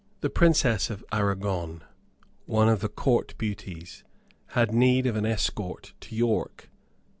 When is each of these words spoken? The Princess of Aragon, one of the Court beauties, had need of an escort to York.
The 0.21 0.31
Princess 0.31 0.89
of 0.89 1.05
Aragon, 1.11 1.83
one 2.47 2.67
of 2.67 2.79
the 2.79 2.89
Court 2.89 3.35
beauties, 3.37 4.03
had 4.57 4.73
need 4.73 5.05
of 5.05 5.15
an 5.15 5.27
escort 5.27 5.93
to 5.99 6.15
York. 6.15 6.71